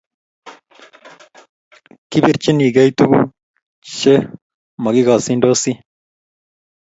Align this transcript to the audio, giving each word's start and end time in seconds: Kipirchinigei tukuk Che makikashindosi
Kipirchinigei 2.09 2.91
tukuk 2.97 3.23
Che 3.97 4.13
makikashindosi 4.81 5.71